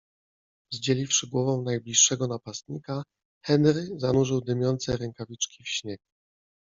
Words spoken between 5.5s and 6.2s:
w śnieg